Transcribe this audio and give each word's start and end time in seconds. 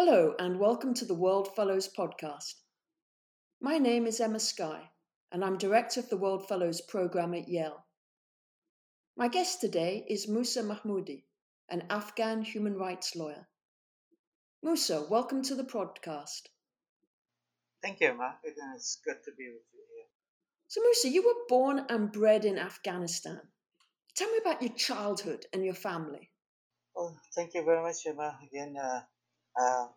Hello, 0.00 0.32
and 0.38 0.60
welcome 0.60 0.94
to 0.94 1.04
the 1.04 1.12
World 1.12 1.56
Fellows 1.56 1.88
podcast. 1.92 2.54
My 3.60 3.78
name 3.78 4.06
is 4.06 4.20
Emma 4.20 4.38
Sky, 4.38 4.90
and 5.32 5.44
I'm 5.44 5.58
director 5.58 5.98
of 5.98 6.08
the 6.08 6.16
World 6.16 6.46
Fellows 6.46 6.80
program 6.80 7.34
at 7.34 7.48
Yale. 7.48 7.84
My 9.16 9.26
guest 9.26 9.60
today 9.60 10.06
is 10.08 10.28
Musa 10.28 10.62
Mahmodi, 10.62 11.24
an 11.68 11.82
Afghan 11.90 12.42
human 12.42 12.76
rights 12.76 13.16
lawyer. 13.16 13.48
Musa, 14.62 15.04
welcome 15.10 15.42
to 15.42 15.56
the 15.56 15.64
podcast. 15.64 16.42
Thank 17.82 17.98
you, 17.98 18.10
Emma. 18.10 18.36
It's 18.44 19.00
good 19.04 19.16
to 19.24 19.32
be 19.36 19.48
with 19.48 19.66
you 19.72 19.82
here. 19.96 20.06
So, 20.68 20.80
Musa, 20.80 21.08
you 21.08 21.24
were 21.24 21.46
born 21.48 21.86
and 21.88 22.12
bred 22.12 22.44
in 22.44 22.56
Afghanistan. 22.56 23.40
Tell 24.14 24.30
me 24.30 24.38
about 24.38 24.62
your 24.62 24.74
childhood 24.74 25.46
and 25.52 25.64
your 25.64 25.74
family. 25.74 26.30
Well, 26.94 27.20
thank 27.34 27.54
you 27.54 27.64
very 27.64 27.82
much, 27.82 28.06
Emma. 28.06 28.38
Again, 28.46 28.76
uh, 28.80 29.00
uh, 29.58 29.88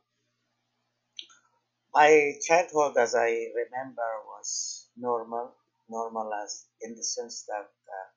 my 1.93 2.33
childhood, 2.41 2.97
as 2.97 3.15
I 3.15 3.47
remember, 3.55 4.09
was 4.25 4.87
normal. 4.97 5.55
Normal 5.89 6.33
as 6.33 6.65
in 6.81 6.95
the 6.95 7.03
sense 7.03 7.43
that 7.49 7.67
uh, 7.67 8.07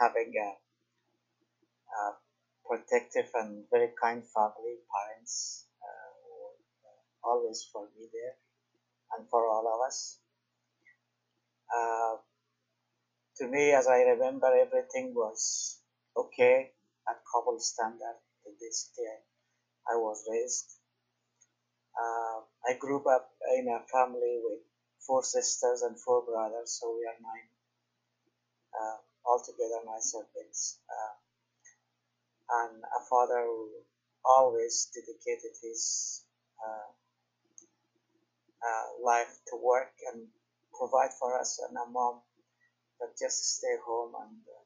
having 0.00 0.32
a, 0.36 0.50
a, 1.94 2.14
protective 2.66 3.30
and 3.34 3.64
very 3.70 3.90
kind 4.02 4.24
family, 4.34 4.76
parents, 4.90 5.66
uh, 5.80 6.10
were 6.26 7.30
always 7.30 7.68
for 7.72 7.84
me 7.96 8.08
there 8.12 8.34
and 9.16 9.28
for 9.28 9.46
all 9.46 9.66
of 9.68 9.86
us. 9.86 10.18
Uh, 11.72 12.16
to 13.36 13.46
me, 13.46 13.72
as 13.72 13.86
I 13.86 14.00
remember, 14.02 14.46
everything 14.46 15.14
was 15.14 15.78
okay 16.16 16.72
at 17.08 17.16
Kabul 17.32 17.60
standard 17.60 18.18
in 18.46 18.54
this 18.60 18.90
day 18.96 19.18
I 19.90 19.96
was 19.96 20.24
raised. 20.30 20.66
Uh, 21.98 22.40
I 22.68 22.74
grew 22.78 23.02
up 23.10 23.30
in 23.58 23.68
a 23.68 23.80
family 23.92 24.40
with 24.44 24.60
four 25.06 25.22
sisters 25.24 25.82
and 25.82 25.98
four 26.00 26.24
brothers, 26.24 26.78
so 26.80 26.94
we 26.96 27.06
are 27.06 27.18
nine 27.22 27.48
uh, 28.74 28.98
altogether, 29.26 29.80
nine 29.86 30.02
siblings. 30.02 30.78
Uh, 30.90 31.14
and 32.64 32.82
a 32.84 33.02
father 33.10 33.44
who 33.46 33.70
always 34.24 34.90
dedicated 34.94 35.52
his 35.62 36.24
uh, 38.62 38.86
life 39.04 39.32
to 39.48 39.56
work 39.62 39.92
and 40.12 40.26
provide 40.78 41.12
for 41.20 41.38
us, 41.40 41.60
and 41.68 41.76
a 41.78 41.86
mom 41.90 42.20
that 43.00 43.12
just 43.20 43.58
stay 43.58 43.76
home 43.86 44.12
and 44.22 44.38
uh, 44.48 44.64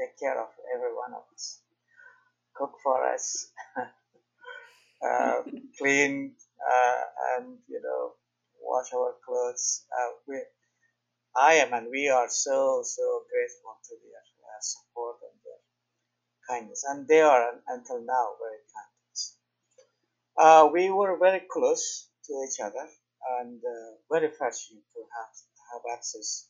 take 0.00 0.18
care 0.18 0.40
of 0.40 0.50
every 0.74 0.94
one 0.94 1.14
of 1.14 1.24
us, 1.34 1.60
cook 2.56 2.74
for 2.82 3.04
us. 3.14 3.48
Uh, 5.06 5.42
clean 5.78 6.32
uh, 6.60 7.02
and 7.36 7.58
you 7.68 7.80
know 7.82 8.12
wash 8.62 8.92
our 8.94 9.14
clothes. 9.24 9.84
Uh, 9.90 10.10
we, 10.28 10.36
I 11.36 11.54
am 11.54 11.72
and 11.74 11.88
we 11.90 12.08
are 12.08 12.28
so 12.28 12.82
so 12.84 13.22
grateful 13.30 13.76
to 13.88 13.94
their 14.02 14.24
uh, 14.44 14.60
support 14.60 15.16
and 15.22 15.38
their 15.44 15.62
kindness, 16.48 16.84
and 16.88 17.08
they 17.08 17.20
are 17.20 17.54
until 17.68 18.00
now 18.04 18.26
very 18.40 18.62
kind. 18.74 18.88
Uh, 20.38 20.68
we 20.72 20.90
were 20.90 21.18
very 21.18 21.42
close 21.50 22.08
to 22.24 22.32
each 22.46 22.60
other 22.60 22.88
and 23.40 23.60
uh, 23.62 23.90
very 24.10 24.30
fortunate 24.30 24.84
to 24.94 25.00
have 25.16 25.34
have 25.72 25.82
access 25.96 26.48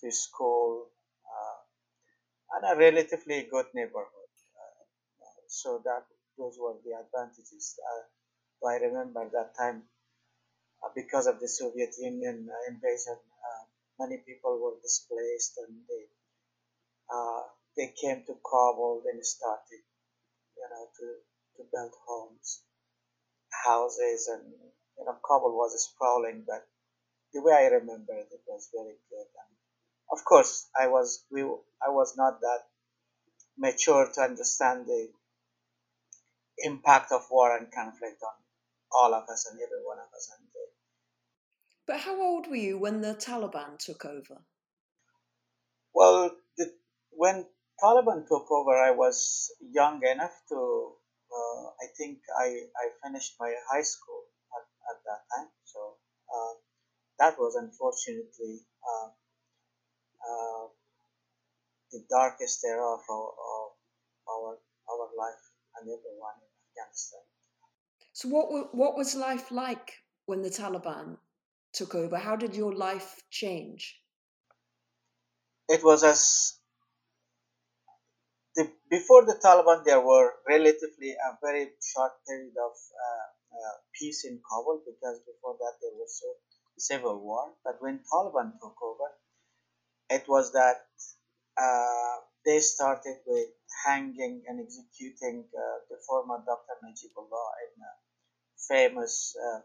to 0.00 0.10
school 0.10 0.90
and 2.52 2.64
a 2.72 2.76
relatively 2.76 3.46
good 3.50 3.66
neighborhood. 3.74 4.30
so 5.48 5.82
that 5.84 6.04
those 6.40 6.56
were 6.58 6.76
the 6.84 6.94
advantages. 6.96 7.78
Uh, 7.90 8.68
I 8.68 8.76
remember 8.78 9.28
that 9.32 9.56
time 9.58 9.84
uh, 10.84 10.90
because 10.94 11.26
of 11.26 11.40
the 11.40 11.48
Soviet 11.48 11.94
Union 11.98 12.48
uh, 12.50 12.72
invasion, 12.72 13.16
many 14.00 14.18
people 14.26 14.58
were 14.60 14.76
displaced 14.82 15.58
and 15.58 15.76
they 15.88 16.04
they 17.76 17.92
came 18.00 18.22
to 18.26 18.34
Kabul. 18.50 19.02
and 19.10 19.24
started, 19.26 19.82
you 20.56 20.68
know, 20.70 20.84
to 20.98 21.06
to 21.56 21.62
build 21.72 21.92
homes, 22.06 22.62
houses, 23.66 24.28
and 24.28 24.44
you 24.98 25.04
know, 25.06 25.16
Kabul 25.26 25.56
was 25.56 25.72
sprawling, 25.82 26.44
but 26.46 26.66
the 27.34 27.42
way 27.42 27.54
I 27.54 27.66
remember 27.68 28.14
it, 28.14 28.28
it 28.32 28.42
was 28.48 28.68
very 28.74 28.96
good. 29.10 29.28
And 29.42 29.52
of 30.12 30.24
course, 30.24 30.68
I 30.78 30.88
was 30.88 31.24
we 31.30 31.42
I 31.44 31.90
was 31.90 32.16
not 32.16 32.40
that 32.40 32.62
mature 33.58 34.10
to 34.14 34.20
understand 34.22 34.86
the 34.86 35.10
impact 36.62 37.12
of 37.12 37.22
war 37.30 37.56
and 37.56 37.70
conflict 37.72 38.22
on 38.22 38.36
all 38.92 39.14
of 39.14 39.28
us 39.28 39.46
and 39.50 39.60
every 39.60 39.84
one 39.84 39.98
of 39.98 40.12
us. 40.14 40.30
And 40.38 40.48
but 41.90 41.98
how 41.98 42.22
old 42.22 42.46
were 42.46 42.54
you 42.54 42.78
when 42.78 43.00
the 43.00 43.14
Taliban 43.16 43.76
took 43.76 44.04
over? 44.04 44.42
Well, 45.92 46.30
the, 46.56 46.72
when 47.10 47.46
Taliban 47.82 48.28
took 48.28 48.48
over, 48.48 48.76
I 48.76 48.92
was 48.92 49.50
young 49.60 50.00
enough 50.06 50.36
to. 50.50 50.92
Uh, 51.32 51.66
I 51.82 51.86
think 51.98 52.18
I, 52.38 52.46
I 52.78 52.90
finished 53.02 53.34
my 53.40 53.52
high 53.68 53.82
school 53.82 54.22
at, 54.54 54.66
at 54.90 55.02
that 55.04 55.20
time. 55.34 55.48
So 55.64 55.96
uh, 56.32 56.54
that 57.18 57.38
was 57.40 57.56
unfortunately 57.56 58.60
uh, 58.86 59.08
uh 60.22 60.68
the 61.90 62.04
darkest 62.08 62.64
era 62.64 62.86
of 62.94 63.00
our, 63.10 63.30
of 63.30 63.72
our, 64.30 64.58
our 64.90 65.08
life 65.18 65.49
and 65.80 65.88
everyone 65.88 66.38
Afghanistan. 66.68 67.20
So, 68.12 68.28
what 68.28 68.74
what 68.74 68.96
was 68.96 69.14
life 69.14 69.50
like 69.50 69.94
when 70.26 70.42
the 70.42 70.50
Taliban 70.50 71.18
took 71.72 71.94
over? 71.94 72.18
How 72.18 72.36
did 72.36 72.54
your 72.54 72.74
life 72.74 73.22
change? 73.30 74.00
It 75.68 75.84
was 75.84 76.02
as 76.02 76.60
the, 78.56 78.70
before 78.90 79.24
the 79.24 79.38
Taliban, 79.42 79.84
there 79.84 80.00
were 80.00 80.32
relatively 80.48 81.12
a 81.12 81.38
very 81.40 81.70
short 81.80 82.12
period 82.26 82.54
of 82.58 82.72
uh, 82.72 83.26
uh, 83.56 83.76
peace 83.94 84.24
in 84.24 84.40
Kabul 84.50 84.82
because 84.84 85.20
before 85.20 85.56
that 85.58 85.74
there 85.80 85.94
was 85.94 86.22
a 86.26 86.80
civil 86.80 87.20
war. 87.20 87.52
But 87.64 87.76
when 87.80 88.00
Taliban 88.12 88.52
took 88.60 88.76
over, 88.82 89.10
it 90.10 90.24
was 90.28 90.52
that 90.52 90.86
uh, 91.56 92.16
they 92.44 92.60
started 92.60 93.18
with 93.26 93.48
hanging 93.84 94.42
and 94.48 94.60
executing 94.60 95.44
uh, 95.56 95.78
the 95.88 95.96
former 96.06 96.42
Dr. 96.44 96.74
Najibullah 96.84 97.48
in 97.66 97.82
a 97.82 97.92
famous 98.68 99.36
uh, 99.36 99.60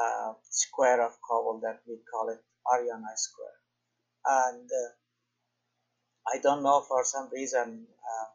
uh, 0.00 0.32
square 0.50 1.04
of 1.04 1.12
Kabul 1.28 1.60
that 1.62 1.80
we 1.86 1.96
call 2.10 2.28
it 2.30 2.40
Ariana 2.66 3.16
Square. 3.16 3.58
And 4.26 4.68
uh, 4.68 4.90
I 6.34 6.40
don't 6.42 6.62
know 6.62 6.82
for 6.86 7.04
some 7.04 7.30
reason 7.32 7.86
uh, 7.88 8.28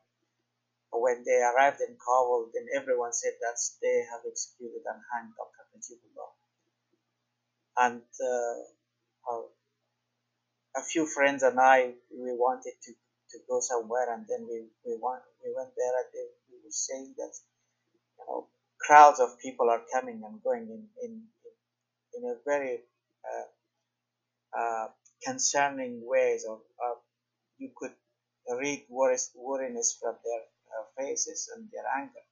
when 1.00 1.24
they 1.26 1.42
arrived 1.42 1.82
in 1.82 1.96
Kabul, 1.96 2.50
then 2.54 2.68
everyone 2.76 3.14
said 3.14 3.34
that 3.42 3.58
they 3.82 4.06
have 4.12 4.22
executed 4.28 4.82
and 4.86 5.02
hanged 5.14 5.34
Dr. 5.38 5.64
Najibullah. 5.74 6.32
And 7.78 8.02
uh, 8.02 9.42
a 10.76 10.82
few 10.82 11.06
friends 11.06 11.44
and 11.44 11.60
I, 11.60 11.94
we 12.12 12.34
wanted 12.34 12.74
to 12.84 12.94
to 13.34 13.40
go 13.50 13.62
somewhere, 13.62 14.14
and 14.16 14.26
then 14.30 14.48
we 14.50 14.70
we 14.86 14.94
went 15.02 15.24
we 15.46 15.54
went 15.56 15.74
there, 15.78 15.96
and 16.02 16.10
they, 16.14 16.28
we 16.52 16.58
were 16.64 16.72
saying 16.72 17.16
that 17.18 17.34
you 18.20 18.26
know 18.28 18.48
crowds 18.82 19.20
of 19.22 19.40
people 19.40 19.70
are 19.70 19.84
coming 19.94 20.24
and 20.26 20.44
going 20.44 20.70
in 20.70 20.84
in 21.04 21.24
in 22.18 22.24
a 22.32 22.36
very 22.46 22.80
uh, 23.30 23.48
uh, 24.60 24.88
concerning 25.26 26.02
ways 26.08 26.46
of 26.46 26.62
you 27.58 27.72
could 27.76 27.94
read 28.60 28.86
worries, 28.90 29.32
worriness 29.36 29.98
from 30.00 30.16
their 30.24 30.42
uh, 30.74 30.86
faces 30.98 31.50
and 31.56 31.70
their 31.72 31.86
anger. 31.98 32.26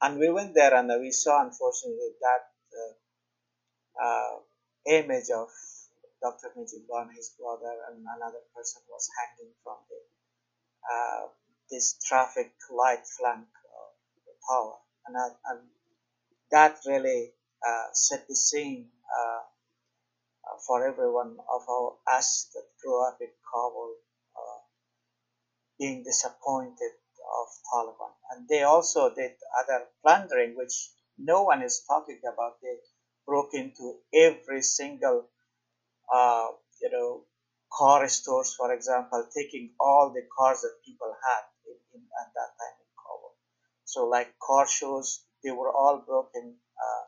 And 0.00 0.18
we 0.18 0.30
went 0.30 0.54
there 0.54 0.74
and 0.74 0.90
we 1.00 1.10
saw, 1.12 1.44
unfortunately, 1.44 2.12
that 2.20 2.50
uh, 4.02 4.04
uh, 4.06 4.36
image 4.86 5.30
of 5.34 5.48
Dr. 6.22 6.50
Najibullah 6.56 7.08
and 7.08 7.16
his 7.16 7.30
brother 7.38 7.74
and 7.90 8.06
another 8.16 8.42
person 8.54 8.82
was 8.88 9.08
hanging 9.18 9.52
from 9.64 9.78
the 9.90 9.98
uh, 10.92 11.28
this 11.70 11.98
traffic 12.06 12.52
light 12.70 13.04
flank 13.18 13.46
of 13.46 13.90
the 14.26 14.32
tower, 14.48 14.76
and, 15.06 15.16
uh, 15.16 15.30
and 15.50 15.60
that 16.50 16.76
really 16.86 17.32
uh, 17.66 17.86
set 17.92 18.26
the 18.28 18.34
scene 18.36 18.88
uh, 19.18 19.42
for 20.66 20.86
everyone 20.86 21.36
of 21.50 21.62
our, 21.68 21.94
us 22.18 22.50
that 22.54 22.64
grew 22.82 23.06
up 23.06 23.18
in 23.20 23.28
Kabul 23.52 23.96
being 25.78 26.04
disappointed 26.04 26.92
of 27.40 27.48
Taliban, 27.72 28.12
and 28.30 28.48
they 28.48 28.62
also 28.62 29.12
did 29.14 29.32
other 29.60 29.86
plundering, 30.02 30.56
which 30.56 30.90
no 31.18 31.42
one 31.42 31.62
is 31.62 31.84
talking 31.88 32.20
about. 32.32 32.60
They 32.62 32.76
broke 33.26 33.54
into 33.54 33.96
every 34.14 34.62
single 34.62 35.26
uh, 36.12 36.48
you 36.80 36.90
know, 36.90 37.24
car 37.72 38.06
stores, 38.08 38.54
for 38.54 38.72
example, 38.72 39.26
taking 39.34 39.70
all 39.80 40.12
the 40.14 40.22
cars 40.36 40.60
that 40.60 40.76
people 40.84 41.08
had 41.08 41.44
in, 41.66 41.76
in, 41.94 42.02
at 42.20 42.28
that 42.34 42.50
time 42.60 42.76
in 42.80 42.90
Kabul. 43.00 43.34
So 43.84 44.06
like 44.06 44.34
car 44.38 44.66
shows, 44.68 45.24
they 45.42 45.50
were 45.50 45.72
all 45.72 46.04
broken, 46.06 46.56
uh, 46.76 47.04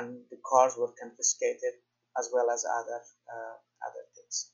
and 0.00 0.20
the 0.30 0.38
cars 0.44 0.74
were 0.78 0.92
confiscated 1.00 1.74
as 2.18 2.30
well 2.32 2.50
as 2.50 2.64
other 2.64 3.00
uh, 3.28 3.56
other 3.86 4.04
things. 4.16 4.50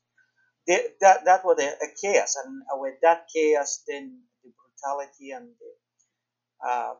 They, 0.66 0.88
that 1.00 1.24
that 1.24 1.44
was 1.44 1.58
a, 1.60 1.68
a, 1.68 1.88
chaos, 2.00 2.36
and 2.44 2.62
with 2.80 2.96
that 3.02 3.28
chaos, 3.32 3.84
then 3.88 4.20
the 4.44 4.50
brutality 4.58 5.30
and 5.30 5.48
the 5.60 6.68
uh, 6.68 6.94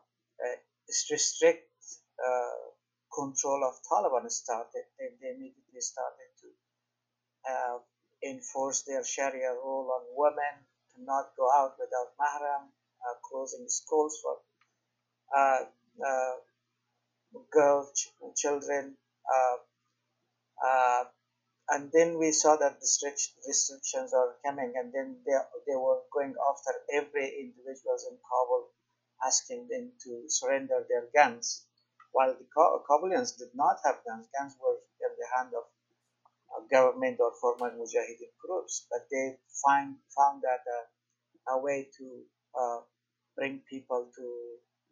strict 0.87 1.67
control 3.13 3.63
of 3.67 3.75
Taliban 3.91 4.29
started. 4.31 4.85
They, 4.97 5.09
they 5.21 5.29
immediately 5.35 5.81
started 5.81 6.28
uh, 7.49 7.77
enforce 8.23 8.83
their 8.83 9.03
Sharia 9.03 9.53
rule 9.53 9.89
on 9.95 10.03
women 10.15 10.55
to 10.95 11.03
not 11.03 11.31
go 11.37 11.49
out 11.51 11.75
without 11.79 12.13
mahram, 12.19 12.63
uh, 13.05 13.15
closing 13.29 13.65
schools 13.67 14.19
for 14.21 14.35
uh, 15.35 15.65
uh 16.05 16.35
girls, 17.51 17.91
ch- 17.93 18.11
children. 18.35 18.95
Uh, 19.35 19.57
uh, 20.67 21.03
and 21.69 21.91
then 21.93 22.17
we 22.17 22.31
saw 22.31 22.55
that 22.55 22.79
the 22.79 22.87
strict 22.87 23.21
restrictions 23.47 24.13
are 24.13 24.35
coming, 24.43 24.73
and 24.75 24.91
then 24.91 25.17
they, 25.25 25.37
they 25.67 25.75
were 25.75 26.01
going 26.11 26.33
after 26.49 26.73
every 26.93 27.27
individuals 27.39 28.05
in 28.09 28.17
Kabul, 28.17 28.69
asking 29.25 29.67
them 29.69 29.91
to 30.03 30.23
surrender 30.27 30.83
their 30.89 31.05
guns 31.13 31.65
while 32.11 32.33
the 32.33 32.45
Kabulians 32.89 33.37
did 33.37 33.53
not 33.53 33.77
have 33.85 34.03
guns, 34.05 34.27
guns 34.37 34.55
were 34.61 34.77
in 35.01 35.13
the 35.17 35.27
hand 35.35 35.53
of 35.53 35.63
government 36.71 37.19
or 37.19 37.31
former 37.41 37.71
Mujahideen 37.71 38.33
groups, 38.45 38.87
but 38.91 39.07
they 39.11 39.37
find, 39.65 39.95
found 40.15 40.43
that 40.43 40.63
uh, 40.67 41.55
a 41.57 41.61
way 41.61 41.87
to 41.97 42.23
uh, 42.59 42.79
bring 43.37 43.61
people 43.69 44.11
to 44.15 44.25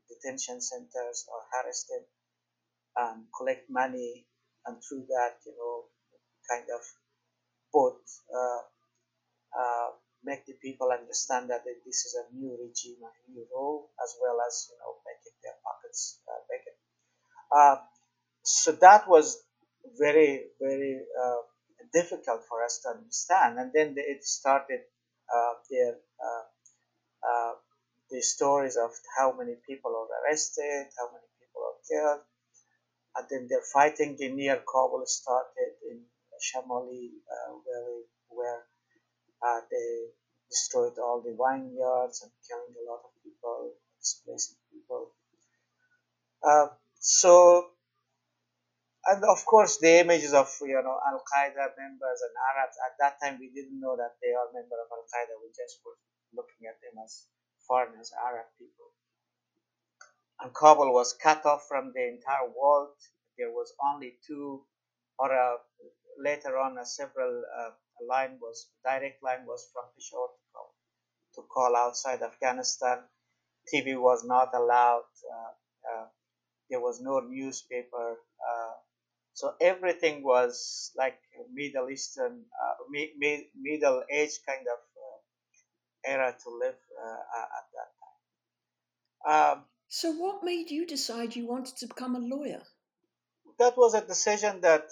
detention 0.09 0.61
centers 0.61 1.27
or 1.31 1.39
harass 1.53 1.85
them 1.89 2.05
and 2.97 3.25
collect 3.37 3.69
money, 3.69 4.25
and 4.65 4.77
through 4.83 5.05
that, 5.09 5.37
you 5.45 5.53
know, 5.57 5.85
kind 6.49 6.65
of 6.73 6.81
both 7.73 8.01
uh, 8.35 8.61
uh, 9.57 9.89
make 10.23 10.45
the 10.45 10.53
people 10.61 10.91
understand 10.91 11.49
that 11.49 11.63
this 11.65 12.05
is 12.05 12.15
a 12.17 12.35
new 12.35 12.57
regime, 12.61 12.97
a 13.03 13.31
new 13.31 13.45
rule, 13.53 13.89
as 14.03 14.15
well 14.21 14.37
as 14.47 14.67
you 14.71 14.77
know 14.79 14.95
making 15.07 15.37
their 15.43 15.57
pockets 15.63 16.21
uh, 16.27 16.41
bigger. 16.49 16.75
Uh, 17.51 17.77
so 18.43 18.71
that 18.73 19.07
was 19.09 19.43
very, 19.97 20.45
very 20.59 21.01
uh, 21.23 21.41
difficult 21.93 22.43
for 22.47 22.63
us 22.63 22.79
to 22.83 22.89
understand. 22.89 23.59
And 23.59 23.71
then 23.73 23.95
it 23.97 24.23
started 24.23 24.81
uh, 25.33 25.53
their 25.69 25.95
uh, 26.19 26.43
uh, 27.27 27.53
the 28.09 28.21
stories 28.21 28.77
of 28.77 28.91
how 29.17 29.33
many 29.37 29.55
people 29.67 29.91
are 29.91 30.07
arrested, 30.23 30.87
how 30.97 31.07
many 31.11 31.27
people 31.39 31.61
are 31.67 31.79
killed. 31.87 32.21
And 33.17 33.27
then 33.29 33.47
their 33.49 33.63
fighting 33.73 34.15
in 34.19 34.35
near 34.37 34.57
Kabul 34.57 35.03
started 35.05 35.73
in 35.89 36.01
Shamali 36.39 37.09
Valley, 37.27 38.03
where 38.29 38.63
they 39.69 40.07
destroyed 40.49 40.97
all 40.99 41.21
the 41.21 41.35
vineyards 41.35 42.21
and 42.23 42.31
killing 42.47 42.75
a 42.79 42.91
lot 42.91 43.01
of 43.03 43.11
people, 43.23 43.73
displacing 43.99 44.57
people. 44.71 45.11
Uh, 46.43 46.67
so, 46.99 47.71
and 49.07 49.23
of 49.23 49.45
course, 49.45 49.77
the 49.79 49.99
images 50.03 50.33
of 50.33 50.51
you 50.61 50.81
know 50.83 50.99
Al 51.07 51.23
Qaeda 51.23 51.71
members 51.79 52.19
and 52.27 52.33
Arabs 52.51 52.77
at 52.85 52.93
that 52.99 53.15
time 53.23 53.39
we 53.39 53.49
didn't 53.55 53.79
know 53.79 53.95
that 53.95 54.15
they 54.21 54.33
are 54.35 54.51
member 54.53 54.75
of 54.75 54.91
Al 54.91 55.05
Qaeda. 55.07 55.39
We 55.41 55.49
just 55.55 55.79
were 55.85 55.95
looking 56.35 56.67
at 56.67 56.79
them 56.83 57.01
as 57.03 57.27
foreigners, 57.67 58.11
Arab 58.25 58.47
people. 58.59 58.91
And 60.39 60.53
Kabul 60.53 60.93
was 60.93 61.13
cut 61.13 61.45
off 61.45 61.67
from 61.67 61.93
the 61.95 62.07
entire 62.07 62.49
world. 62.51 62.95
There 63.37 63.51
was 63.51 63.73
only 63.91 64.17
two, 64.27 64.63
or 65.17 65.33
uh, 65.33 65.57
later 66.19 66.57
on, 66.57 66.77
a 66.77 66.85
several 66.85 67.43
uh, 67.59 67.71
line 68.07 68.37
was 68.41 68.67
direct 68.83 69.23
line 69.23 69.45
was 69.45 69.67
from 69.73 69.85
Peshawar 69.95 70.29
to 70.29 70.43
call, 70.53 70.69
to 71.35 71.41
call 71.47 71.75
outside 71.75 72.21
Afghanistan. 72.21 72.99
TV 73.73 73.99
was 73.99 74.23
not 74.23 74.53
allowed. 74.53 75.09
Uh, 75.33 75.51
uh, 75.91 76.05
there 76.69 76.79
was 76.81 77.01
no 77.01 77.19
newspaper. 77.19 78.17
Uh, 78.39 78.73
so 79.37 79.53
everything 79.61 80.23
was 80.23 80.91
like 80.97 81.19
Middle 81.53 81.91
Eastern, 81.91 82.43
uh, 82.63 82.73
mi- 82.89 83.13
mi- 83.19 83.51
Middle 83.55 84.03
Age 84.11 84.31
kind 84.47 84.65
of 84.65 84.79
uh, 85.05 85.19
era 86.03 86.35
to 86.43 86.49
live 86.49 86.79
uh, 87.05 87.45
at 87.59 87.65
that 87.75 87.89
time. 88.01 89.59
Um, 89.59 89.65
so, 89.89 90.11
what 90.13 90.43
made 90.43 90.71
you 90.71 90.87
decide 90.87 91.35
you 91.35 91.45
wanted 91.45 91.77
to 91.77 91.85
become 91.85 92.15
a 92.15 92.19
lawyer? 92.19 92.63
That 93.59 93.77
was 93.77 93.93
a 93.93 94.01
decision 94.01 94.61
that, 94.61 94.87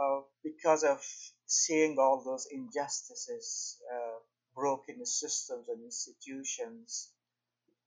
uh, 0.00 0.20
because 0.44 0.84
of 0.84 1.04
seeing 1.46 1.98
all 1.98 2.22
those 2.24 2.46
injustices, 2.52 3.78
uh, 3.92 4.18
broken 4.54 5.04
systems 5.04 5.68
and 5.68 5.82
institutions, 5.82 7.10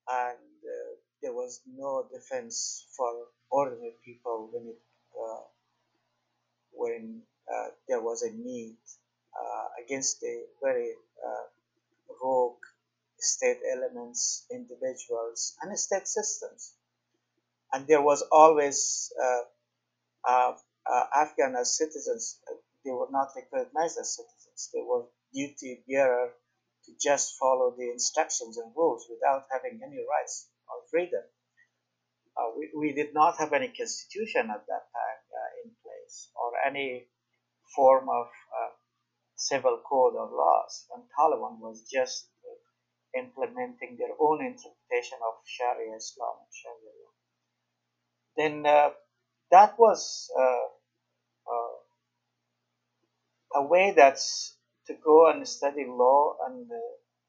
and 0.10 0.40
there 1.22 1.34
was 1.34 1.62
no 1.66 2.08
defense 2.12 2.86
for 2.98 3.12
ordinary 3.50 3.96
people 4.04 4.50
when 4.52 4.68
it 4.68 4.82
uh, 5.18 5.42
when 6.78 7.22
uh, 7.52 7.70
there 7.90 8.02
was 8.02 8.24
a 8.24 8.32
need 8.32 8.78
uh, 9.36 9.66
against 9.86 10.22
the 10.22 10.46
very 10.64 10.92
uh, 11.26 11.46
rogue 12.24 12.62
state 13.20 13.60
elements, 13.74 14.46
individuals, 14.52 15.56
and 15.62 15.78
state 15.80 16.08
systems. 16.08 16.74
And 17.74 17.88
there 17.88 18.02
was 18.02 18.24
always 18.32 19.12
Afghan 21.16 21.56
as 21.56 21.78
citizens, 21.78 22.40
they 22.86 22.92
were 22.92 23.10
not 23.12 23.30
recognized 23.36 23.98
as 24.00 24.16
citizens. 24.16 24.72
They 24.74 24.82
were 24.82 25.06
duty 25.34 25.84
bearer 25.90 26.32
to 26.86 26.92
just 27.02 27.38
follow 27.40 27.76
the 27.78 27.92
instructions 27.92 28.58
and 28.58 28.72
rules 28.76 29.08
without 29.10 29.46
having 29.52 29.82
any 29.86 30.00
rights 30.10 30.50
or 30.70 30.84
freedom. 30.92 31.24
Uh, 32.38 32.52
we, 32.58 32.72
we 32.78 32.94
did 32.94 33.14
not 33.14 33.38
have 33.40 33.54
any 33.54 33.70
constitution 33.70 34.50
at 34.52 34.66
that 34.68 34.86
time 34.94 35.22
uh, 35.34 35.52
in 35.66 35.72
or 36.36 36.52
any 36.68 37.08
form 37.76 38.10
of 38.10 38.28
uh, 38.28 38.72
civil 39.36 39.80
code 39.90 40.16
or 40.16 40.30
laws, 40.32 40.86
and 40.96 41.04
Taliban 41.18 41.60
was 41.60 41.88
just 41.92 42.30
implementing 43.18 43.98
their 43.98 44.16
own 44.20 44.42
interpretation 44.46 45.18
of 45.28 45.36
Sharia 45.46 45.96
Islam 45.98 46.36
and 46.42 46.54
Sharia 46.62 46.94
law. 47.02 47.14
Then 48.38 48.66
uh, 48.66 48.90
that 49.52 49.80
was 49.80 50.30
uh, 50.40 50.68
uh, 51.52 51.78
a 53.62 53.64
way 53.68 53.94
that's 53.96 54.58
to 54.88 54.96
go 55.04 55.30
and 55.32 55.48
study 55.48 55.86
law 55.88 56.36
and 56.48 56.68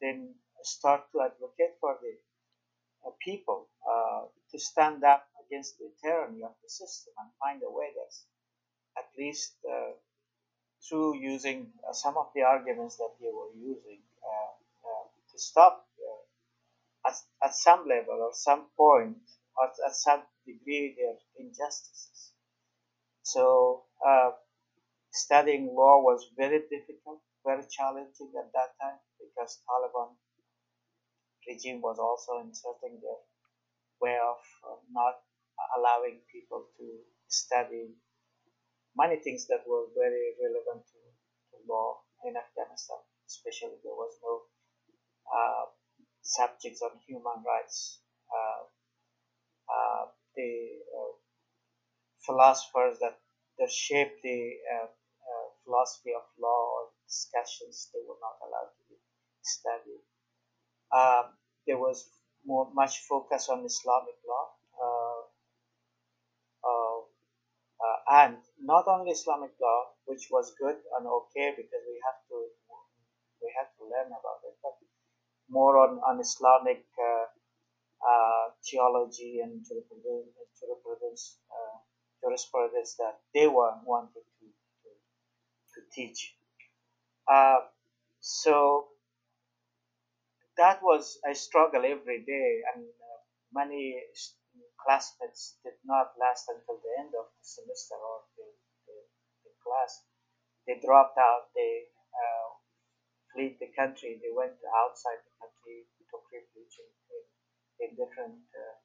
then 0.00 0.34
start 0.64 1.02
to 1.12 1.22
advocate 1.22 1.76
for 1.80 1.96
the 2.02 2.14
people 3.24 3.68
uh, 3.88 4.22
to 4.50 4.58
stand 4.58 5.04
up 5.04 5.26
against 5.46 5.78
the 5.78 5.90
tyranny 6.02 6.42
of 6.44 6.52
the 6.62 6.68
system 6.68 7.12
and 7.18 7.30
find 7.40 7.62
a 7.62 7.70
way 7.70 7.88
that, 7.94 8.12
at 8.98 9.08
least 9.18 9.54
uh, 9.68 9.92
through 10.88 11.16
using 11.18 11.72
uh, 11.88 11.92
some 11.92 12.16
of 12.16 12.26
the 12.34 12.42
arguments 12.42 12.96
that 12.96 13.10
they 13.20 13.28
were 13.32 13.52
using 13.54 14.00
uh, 14.22 15.06
to 15.32 15.38
stop 15.38 15.86
at, 17.06 17.14
at 17.44 17.54
some 17.54 17.86
level 17.88 18.18
or 18.20 18.30
some 18.32 18.66
point 18.76 19.16
or 19.56 19.68
at 19.86 19.94
some 19.94 20.22
degree 20.46 20.94
their 20.96 21.14
injustices. 21.38 22.32
So 23.22 23.82
studying 25.12 25.74
law 25.74 26.02
was 26.02 26.30
very 26.36 26.60
difficult, 26.70 27.20
very 27.44 27.64
challenging 27.70 28.30
at 28.38 28.52
that 28.52 28.76
time 28.80 28.98
because 29.18 29.62
Taliban 29.66 30.14
regime 31.48 31.80
was 31.80 31.98
also 31.98 32.46
inserting 32.46 33.00
their 33.00 33.20
way 34.00 34.18
of 34.18 34.36
not 34.92 35.14
allowing 35.76 36.20
people 36.32 36.66
to 36.76 36.84
study 37.28 37.94
many 38.96 39.16
things 39.16 39.46
that 39.46 39.62
were 39.68 39.86
very 39.94 40.34
relevant 40.40 40.84
to, 40.86 41.00
to 41.52 41.56
law 41.68 42.00
in 42.24 42.34
Afghanistan. 42.36 42.98
Especially, 43.26 43.76
there 43.82 43.94
was 43.94 44.14
no 44.22 44.42
uh, 45.28 45.64
subjects 46.22 46.82
on 46.82 46.98
human 47.06 47.42
rights. 47.44 48.00
Uh, 48.30 48.62
uh 49.66 50.04
the 50.36 50.84
uh, 50.92 51.14
philosophers 52.24 52.98
that, 53.00 53.18
that 53.58 53.70
shaped 53.70 54.22
the 54.22 54.52
uh, 54.74 54.86
philosophy 55.66 56.14
of 56.14 56.22
law 56.38 56.62
or 56.78 56.82
discussions, 57.06 57.90
they 57.92 58.00
were 58.06 58.18
not 58.22 58.38
allowed 58.46 58.70
to 58.70 58.82
be 58.88 58.96
studied. 59.42 60.02
Um, 60.94 61.34
there 61.66 61.78
was 61.78 62.06
more 62.46 62.70
much 62.72 63.02
focus 63.08 63.48
on 63.50 63.64
Islamic 63.66 64.14
law, 64.22 64.46
uh, 64.78 65.22
uh, 66.62 67.00
uh, 67.82 68.22
and 68.22 68.38
not 68.60 68.88
only 68.88 69.12
Islamic 69.12 69.52
law, 69.60 69.92
which 70.06 70.28
was 70.30 70.54
good 70.58 70.76
and 70.98 71.06
okay 71.06 71.52
because 71.56 71.84
we 71.86 71.98
have 72.06 72.20
to 72.30 72.36
we 73.42 73.52
have 73.58 73.70
to 73.78 73.84
learn 73.84 74.08
about 74.08 74.40
it, 74.48 74.56
but 74.62 74.76
more 75.48 75.78
on 75.78 75.98
on 76.00 76.20
Islamic 76.20 76.84
uh, 76.98 77.26
uh, 78.02 78.46
theology 78.64 79.40
and 79.42 79.64
jurisprudence, 79.66 81.38
uh, 81.50 81.76
jurisprudence 82.22 82.94
that 82.98 83.20
they 83.34 83.46
were 83.46 83.72
wanted 83.84 84.24
to, 84.40 84.46
to, 84.46 84.88
to 85.74 85.80
teach. 85.92 86.34
Uh, 87.30 87.60
so 88.20 88.88
that 90.56 90.82
was 90.82 91.18
a 91.30 91.34
struggle 91.34 91.82
every 91.84 92.24
day, 92.24 92.62
and 92.74 92.84
uh, 92.84 93.18
many 93.52 93.96
classmates 94.80 95.58
did 95.64 95.78
not 95.84 96.14
last 96.20 96.48
until 96.48 96.78
the 96.80 96.92
end 97.00 97.12
of 97.16 97.26
the 97.32 97.44
semester 97.44 97.96
or 97.96 98.24
the, 98.36 98.48
the, 98.86 98.96
the 99.44 99.52
class. 99.62 100.04
They 100.66 100.78
dropped 100.82 101.18
out, 101.18 101.50
they 101.54 101.88
uh, 102.12 102.48
fled 103.32 103.56
the 103.60 103.70
country, 103.74 104.18
they 104.18 104.32
went 104.34 104.58
outside 104.74 105.22
the 105.22 105.34
country, 105.38 105.86
took 106.10 106.26
refuge 106.30 106.76
in, 106.80 106.90
in, 107.86 107.90
different 107.94 108.42
uh, 108.50 108.76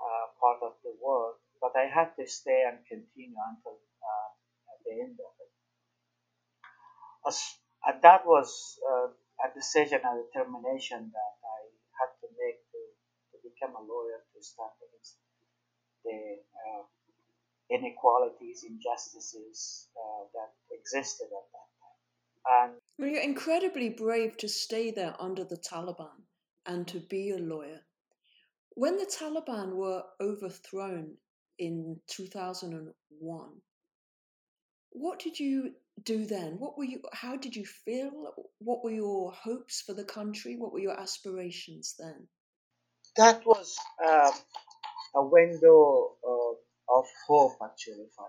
uh, 0.00 0.26
part 0.40 0.60
of 0.64 0.76
the 0.84 0.92
world. 1.00 1.36
But 1.60 1.76
I 1.78 1.86
had 1.86 2.16
to 2.18 2.26
stay 2.26 2.66
and 2.66 2.82
continue 2.84 3.38
until 3.38 3.78
uh, 3.78 4.28
the 4.84 4.92
end 5.00 5.16
of 5.22 5.32
it. 5.38 5.52
As, 7.26 7.38
and 7.86 8.02
that 8.02 8.26
was 8.26 8.78
uh, 8.82 9.14
a 9.46 9.48
decision 9.54 10.00
and 10.02 10.24
determination 10.26 11.10
that 11.14 11.34
I 11.42 11.60
had 12.02 12.10
to 12.22 12.28
make 12.34 12.58
to, 12.74 12.80
to 13.32 13.48
become 13.62 13.76
a 13.76 13.92
lawyer 13.92 14.18
to 14.34 14.42
stand 14.42 14.70
against 14.88 15.16
the 16.04 16.38
uh, 16.66 16.82
inequalities, 17.70 18.64
injustices 18.68 19.88
uh, 19.96 20.24
that 20.34 20.76
existed 20.76 21.26
at 21.26 21.46
that 21.52 21.68
time. 21.80 22.70
And 22.70 22.80
well, 22.98 23.08
you're 23.08 23.22
incredibly 23.22 23.90
brave 23.90 24.36
to 24.38 24.48
stay 24.48 24.90
there 24.90 25.14
under 25.18 25.44
the 25.44 25.56
Taliban 25.56 26.26
and 26.66 26.86
to 26.88 27.00
be 27.00 27.30
a 27.30 27.38
lawyer. 27.38 27.80
When 28.74 28.96
the 28.96 29.06
Taliban 29.06 29.74
were 29.74 30.02
overthrown 30.20 31.14
in 31.58 32.00
2001, 32.08 33.48
what 34.90 35.18
did 35.20 35.38
you 35.38 35.72
do 36.04 36.26
then? 36.26 36.58
What 36.58 36.76
were 36.76 36.84
you? 36.84 37.00
How 37.12 37.36
did 37.36 37.54
you 37.54 37.64
feel? 37.64 38.34
What 38.58 38.82
were 38.82 38.90
your 38.90 39.32
hopes 39.32 39.82
for 39.82 39.94
the 39.94 40.04
country? 40.04 40.56
What 40.56 40.72
were 40.72 40.80
your 40.80 40.98
aspirations 40.98 41.94
then? 41.98 42.26
That 43.16 43.44
was 43.46 43.76
uh, 44.04 44.32
a 45.16 45.22
window 45.26 46.16
of, 46.24 46.56
of 46.88 47.06
hope, 47.26 47.58
actually, 47.64 48.08
for 48.16 48.28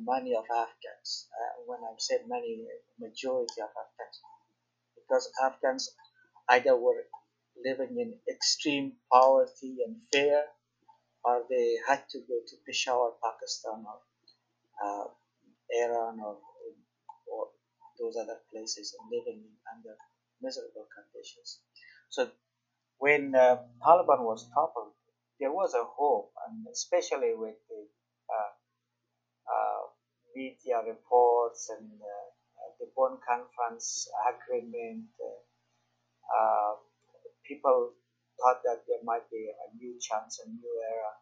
many 0.00 0.34
of 0.34 0.44
Afghans. 0.50 1.28
Uh, 1.34 1.62
when 1.66 1.80
I 1.80 1.94
said 1.98 2.22
many, 2.28 2.66
majority 3.00 3.60
of 3.62 3.70
Afghans, 3.70 4.20
because 4.96 5.30
Afghans 5.44 5.90
either 6.50 6.76
were 6.76 7.04
living 7.64 7.98
in 8.00 8.14
extreme 8.28 8.94
poverty 9.12 9.78
and 9.86 9.96
fear, 10.12 10.44
or 11.24 11.44
they 11.50 11.76
had 11.88 12.08
to 12.10 12.20
go 12.20 12.40
to 12.46 12.56
Peshawar, 12.66 13.12
Pakistan, 13.24 13.84
or 13.86 14.00
uh, 14.84 15.08
Iran, 15.84 16.20
or, 16.20 16.38
or 17.32 17.48
those 18.00 18.16
other 18.16 18.38
places, 18.52 18.96
and 18.98 19.10
living 19.12 19.44
under 19.74 19.96
miserable 20.42 20.86
conditions. 20.94 21.60
So 22.10 22.30
when 23.04 23.34
uh, 23.36 23.60
Taliban 23.84 24.24
was 24.24 24.48
toppled, 24.56 24.96
there 25.38 25.52
was 25.52 25.74
a 25.74 25.84
hope, 25.84 26.32
and 26.48 26.64
especially 26.72 27.36
with 27.36 27.60
the 27.68 27.84
uh, 28.32 28.52
uh, 29.44 29.82
media 30.34 30.80
reports 30.88 31.68
and 31.68 32.00
the 32.80 32.88
Bonn 32.96 33.20
Conference 33.28 34.08
agreement, 34.24 35.04
people 37.44 37.92
thought 38.40 38.64
that 38.64 38.88
there 38.88 39.04
might 39.04 39.28
be 39.30 39.52
a 39.52 39.68
new 39.76 40.00
chance, 40.00 40.40
a 40.40 40.48
new 40.48 40.74
era, 40.88 41.12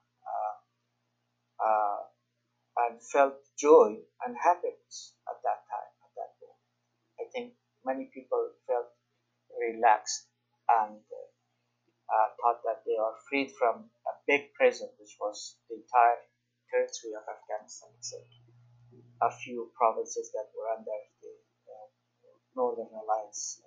and 2.86 3.02
felt 3.10 3.34
joy 3.58 3.98
and 4.24 4.36
happiness 4.38 5.18
at 5.26 5.42
that 5.42 5.66
time, 5.66 5.92
at 6.06 6.12
that 6.14 6.30
moment. 6.38 6.62
I 7.18 7.24
think 7.34 7.54
many 7.84 8.08
people 8.14 8.54
felt 8.70 8.86
relaxed 9.58 10.30
and 10.70 11.02
uh, 11.02 11.31
thought 12.40 12.60
that 12.64 12.84
they 12.84 12.96
are 12.96 13.14
freed 13.28 13.50
from 13.58 13.88
a 14.06 14.14
big 14.26 14.52
prison, 14.52 14.88
which 15.00 15.16
was 15.20 15.56
the 15.68 15.76
entire 15.76 16.20
territory 16.70 17.14
of 17.16 17.24
Afghanistan, 17.24 17.90
except 17.96 18.32
a 19.22 19.30
few 19.30 19.70
provinces 19.76 20.30
that 20.32 20.50
were 20.56 20.68
under 20.76 20.98
the 21.22 21.32
uh, 21.68 21.86
Northern 22.56 22.90
Alliance 22.92 23.62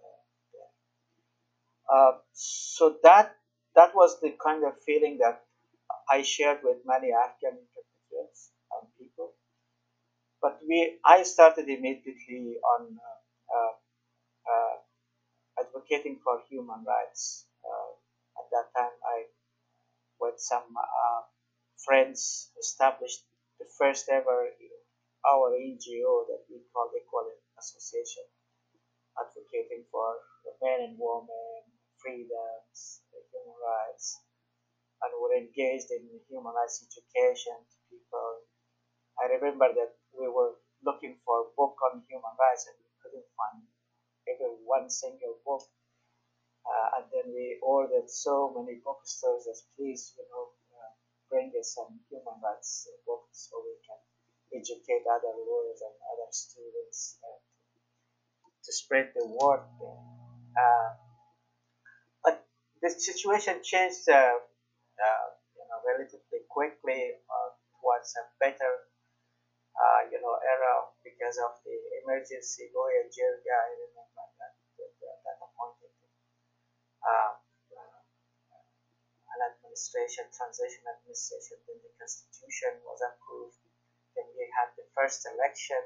uh, 1.92 2.14
so 2.34 2.98
that 3.04 3.36
that 3.75 3.94
was 3.96 4.20
the 4.22 4.34
kind 4.44 4.64
of 4.64 4.74
feeling 4.86 5.18
that 5.20 5.44
I 6.10 6.22
shared 6.22 6.60
with 6.64 6.78
many 6.86 7.12
Afghan 7.12 7.60
compatriots 7.74 8.52
and 8.74 8.90
people. 8.98 9.34
But 10.42 10.60
we, 10.68 10.98
I 11.06 11.24
started 11.24 11.68
immediately 11.68 12.58
on 12.64 12.98
uh, 12.98 13.56
uh, 13.56 13.74
uh 14.52 15.62
advocating 15.62 16.20
for 16.24 16.42
human 16.50 16.84
rights. 16.86 17.46
Uh, 17.64 17.95
at 18.46 18.50
that 18.54 18.70
time, 18.78 18.94
I, 19.02 19.25
with 20.20 20.36
some 20.40 20.75
uh, 20.78 21.22
friends, 21.86 22.52
established 22.60 23.24
the 23.60 23.66
first 23.78 24.10
ever 24.10 24.50
our 25.28 25.54
NGO 25.56 26.25
that 26.28 26.42
we 26.50 26.62
call 26.74 26.90
Equality 26.94 27.42
Association, 27.60 28.24
advocating 29.20 29.84
for 29.92 30.18
men 30.62 30.80
and 30.88 30.96
women, 31.00 31.62
freedoms, 32.00 33.02
human 33.12 33.58
rights, 33.60 34.20
and 35.04 35.12
we 35.16 35.20
were 35.22 35.36
engaged 35.38 35.92
in 35.92 36.04
human 36.30 36.54
rights 36.54 36.84
education 36.86 37.58
to 37.72 37.78
people. 37.92 38.32
I 39.22 39.25
remember 39.28 39.70
that 39.74 39.94
we 40.18 40.28
were 40.30 40.56
looking 40.84 41.18
for 41.25 41.42
a 41.42 41.52
book 41.58 41.75
on 41.92 42.04
human 42.10 42.36
rights 42.40 42.68
and 42.68 42.78
we 42.80 42.92
couldn't 43.04 43.30
find 43.38 43.64
even 44.30 44.58
one 44.66 44.90
single 44.90 45.38
book. 45.46 45.64
Uh, 46.65 46.98
and 46.98 47.05
then 47.13 47.25
we 47.34 47.57
ordered 47.62 48.10
so 48.10 48.50
many 48.57 48.77
bookstores 48.84 49.45
that 49.45 49.57
please, 49.77 50.13
you 50.17 50.25
know, 50.34 50.50
uh, 50.74 50.91
bring 51.29 51.51
us 51.60 51.74
some 51.77 52.00
human 52.10 52.38
rights 52.41 52.88
books 53.05 53.50
so 53.50 53.62
we 53.62 53.77
can 53.86 54.00
educate 54.57 55.05
other 55.05 55.34
lawyers 55.45 55.81
and 55.86 55.95
other 56.10 56.29
students 56.31 57.17
uh, 57.24 57.39
to 58.65 58.72
spread 58.74 59.07
the 59.15 59.25
word. 59.25 59.62
Uh, 60.57 60.89
the 62.81 62.89
situation 62.89 63.57
changed 63.63 64.05
uh, 64.10 64.38
uh, 64.38 65.27
you 65.57 65.65
know, 65.65 65.79
relatively 65.86 66.41
quickly 66.50 67.17
uh, 67.29 67.50
towards 67.81 68.13
a 68.17 68.24
better 68.41 68.74
you 70.13 70.22
know, 70.22 70.38
era 70.38 70.86
because 71.03 71.36
of 71.41 71.57
the 71.65 71.74
emergency 72.05 72.69
Loya 72.72 73.10
Jirga, 73.10 73.57
I 73.57 73.69
remember 73.89 74.24
that, 74.38 74.53
that, 74.77 75.17
that 75.25 75.38
appointed 77.05 77.85
an 79.35 79.41
administration, 79.51 80.25
transition 80.31 80.83
administration, 80.88 81.59
then 81.67 81.77
the 81.83 81.91
constitution 82.00 82.79
was 82.88 83.00
approved, 83.03 83.59
then 84.15 84.27
we 84.35 84.47
had 84.55 84.71
the 84.79 84.88
first 84.95 85.27
election, 85.27 85.81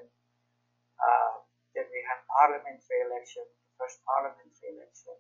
uh, 1.02 1.36
then 1.76 1.86
we 1.90 2.02
had 2.06 2.22
parliamentary 2.30 3.02
election, 3.10 3.44
the 3.44 3.74
first 3.82 4.00
parliamentary 4.06 4.78
election, 4.78 5.18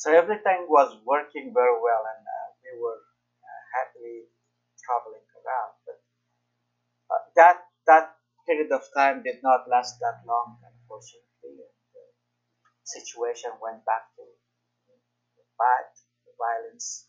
so 0.00 0.08
everything 0.16 0.64
was 0.72 0.96
working 1.04 1.52
very 1.52 1.76
well, 1.76 2.00
and 2.00 2.24
uh, 2.24 2.48
we 2.64 2.72
were 2.80 2.96
uh, 2.96 3.62
happily 3.76 4.32
traveling 4.80 5.26
around. 5.36 5.76
But 5.84 6.00
uh, 7.12 7.22
that 7.36 7.56
that 7.84 8.16
period 8.48 8.72
of 8.72 8.80
time 8.96 9.20
did 9.20 9.44
not 9.44 9.68
last 9.68 10.00
that 10.00 10.24
long, 10.24 10.56
unfortunately. 10.64 11.68
And 11.68 11.76
the 11.92 12.04
situation 12.88 13.52
went 13.60 13.84
back 13.84 14.08
to 14.16 14.24
violence 16.38 17.06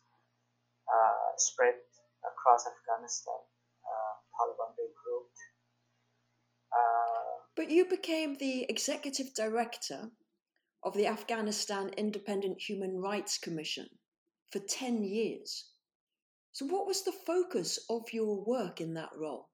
uh, 0.88 1.32
spread 1.38 1.76
across 2.26 2.66
Afghanistan. 2.68 3.40
Uh, 3.86 4.14
Taliban 4.36 4.72
regrouped. 4.76 5.40
Uh, 6.72 7.48
but 7.56 7.70
you 7.70 7.86
became 7.86 8.36
the 8.36 8.66
executive 8.70 9.34
director 9.34 10.12
of 10.84 10.94
the 10.96 11.08
Afghanistan 11.08 11.90
Independent 11.98 12.62
Human 12.62 13.00
Rights 13.00 13.38
Commission 13.38 13.88
for 14.52 14.60
10 14.60 15.04
years. 15.04 15.66
So, 16.54 16.66
what 16.66 16.86
was 16.86 17.04
the 17.04 17.14
focus 17.14 17.80
of 17.90 18.12
your 18.12 18.44
work 18.44 18.82
in 18.82 18.94
that 18.96 19.12
role? 19.16 19.48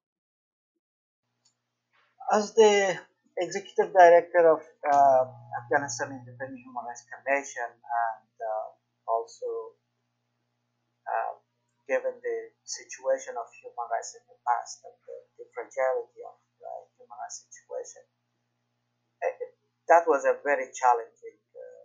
As 2.32 2.54
the 2.56 3.00
executive 3.38 3.94
director 3.94 4.50
of 4.50 4.62
uh, 4.92 5.26
Afghanistan 5.64 6.12
Independent 6.12 6.60
Human 6.60 6.86
Rights 6.86 7.06
Commission, 7.06 7.70
and 7.70 8.34
uh, 8.42 8.77
also 9.28 9.76
uh, 11.04 11.36
given 11.84 12.16
the 12.24 12.38
situation 12.64 13.36
of 13.36 13.52
human 13.60 13.88
rights 13.92 14.16
in 14.16 14.24
the 14.24 14.40
past 14.48 14.80
and 14.88 14.96
the, 15.04 15.18
the 15.44 15.46
fragility 15.52 16.24
of 16.24 16.40
the 16.64 16.72
human 16.96 17.18
rights 17.20 17.44
situation, 17.44 18.08
that 19.92 20.08
was 20.08 20.24
a 20.24 20.40
very 20.44 20.72
challenging 20.72 21.40
uh, 21.52 21.84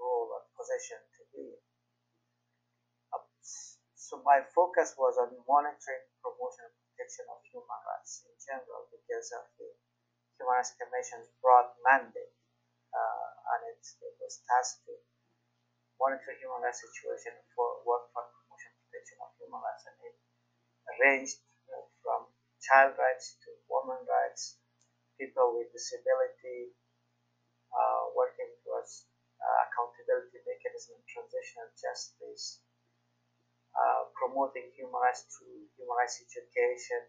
role 0.00 0.32
or 0.32 0.44
position 0.56 1.00
to 1.20 1.22
be. 1.36 1.52
Uh, 3.12 3.24
so 3.96 4.24
my 4.24 4.40
focus 4.56 4.96
was 4.96 5.20
on 5.20 5.36
monitoring, 5.44 6.04
promotion, 6.24 6.64
and 6.68 6.76
protection 6.92 7.28
of 7.28 7.44
human 7.48 7.80
rights 7.84 8.24
in 8.24 8.32
general 8.40 8.88
because 8.88 9.28
of 9.36 9.44
the 9.60 9.68
Human 10.36 10.52
Rights 10.52 10.72
Commission's 10.80 11.28
broad 11.40 11.72
mandate, 11.84 12.36
uh, 12.92 13.28
and 13.56 13.72
it, 13.72 13.80
it 13.80 14.16
was 14.20 14.40
tasked 14.48 14.84
to 14.88 14.96
monitor 16.00 16.32
human 16.38 16.60
rights 16.62 16.80
situation 16.84 17.34
for 17.56 17.82
work 17.84 18.08
for 18.12 18.24
promotion 18.28 18.72
protection 18.84 19.18
of 19.24 19.30
human 19.40 19.60
rights, 19.60 19.84
and 19.88 19.96
it 20.08 20.16
ranged 21.00 21.38
from 22.02 22.28
child 22.62 22.94
rights 22.98 23.36
to 23.44 23.50
women 23.68 24.02
rights, 24.06 24.58
people 25.18 25.56
with 25.58 25.72
disability, 25.72 26.74
uh, 27.74 28.02
working 28.16 28.48
towards 28.64 29.06
uh, 29.42 29.56
accountability 29.68 30.38
mechanism, 30.46 30.96
transitional 31.10 31.68
justice, 31.76 32.62
uh, 33.76 34.02
promoting 34.16 34.72
human 34.76 35.00
rights 35.00 35.24
through 35.28 35.68
human 35.76 35.96
rights 35.96 36.20
education, 36.24 37.02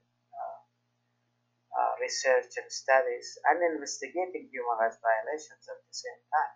uh, 1.77 1.93
research 1.99 2.55
and 2.57 2.71
studies, 2.71 3.37
and 3.49 3.61
investigating 3.75 4.47
human 4.51 4.77
rights 4.79 4.97
violations 5.03 5.63
at 5.67 5.79
the 5.83 5.93
same 5.93 6.21
time. 6.31 6.53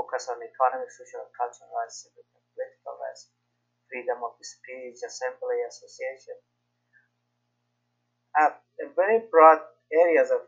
Focus 0.00 0.32
on 0.32 0.40
economic, 0.40 0.88
social, 0.88 1.28
cultural 1.36 1.68
rights, 1.76 2.08
civic 2.08 2.24
and 2.32 2.40
political 2.56 2.96
rights, 2.96 3.28
freedom 3.84 4.24
of 4.24 4.32
speech, 4.40 4.96
assembly, 5.04 5.60
association. 5.68 6.40
Uh, 8.32 8.56
very 8.96 9.28
broad 9.28 9.60
areas 9.92 10.32
of 10.32 10.40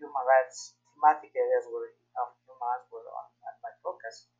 human 0.00 0.24
rights, 0.24 0.80
thematic 0.88 1.36
areas 1.36 1.68
were, 1.68 1.92
of 2.16 2.32
human 2.48 2.64
rights 2.64 2.88
were 2.88 3.04
on, 3.04 3.28
on 3.44 3.54
my 3.60 3.76
focus. 3.84 4.32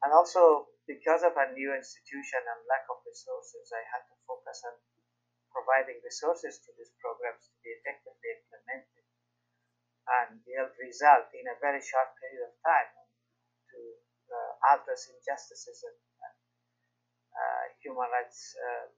And 0.00 0.16
also 0.16 0.72
because 0.88 1.20
of 1.20 1.36
a 1.36 1.52
new 1.52 1.76
institution 1.76 2.40
and 2.40 2.64
lack 2.72 2.88
of 2.88 3.04
resources, 3.04 3.68
I 3.68 3.84
had 3.84 4.00
to 4.08 4.16
focus 4.24 4.64
on 4.64 4.80
providing 5.52 6.00
resources 6.00 6.56
to 6.64 6.72
these 6.80 6.96
programs 7.04 7.52
to 7.52 7.56
be 7.60 7.76
effectively 7.84 8.32
implemented 8.32 9.04
and 10.08 10.40
yield 10.48 10.72
result 10.80 11.28
in 11.36 11.44
a 11.52 11.60
very 11.60 11.84
short 11.84 12.16
period 12.16 12.48
of 12.48 12.56
time 12.64 12.88
to 13.72 13.80
uh, 14.32 14.74
address 14.74 15.08
injustices 15.12 15.84
and, 15.86 15.98
uh, 17.32 17.64
human 17.82 18.08
rights 18.10 18.54
uh, 18.58 18.88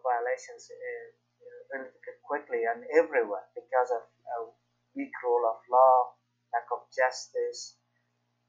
violations 0.00 0.70
quickly 2.30 2.62
and 2.62 2.86
everywhere 2.94 3.46
because 3.58 3.90
of 3.90 4.02
a 4.06 4.38
weak 4.94 5.10
rule 5.26 5.42
of 5.50 5.58
law, 5.70 6.14
lack 6.54 6.66
of 6.70 6.86
justice, 6.94 7.74